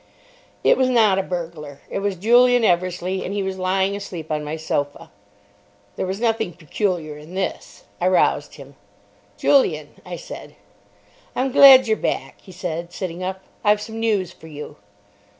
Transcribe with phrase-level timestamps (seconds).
[0.63, 1.79] It was not a burglar.
[1.87, 5.11] It was Julian Eversleigh, and he was lying asleep on my sofa.
[5.95, 7.83] There was nothing peculiar in this.
[8.01, 8.73] I roused him.
[9.37, 10.55] "Julian," I said.
[11.35, 14.77] "I'm glad you're back," he said, sitting up; "I've some news for you."